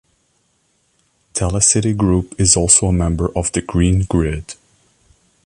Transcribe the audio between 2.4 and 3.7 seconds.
also a member of The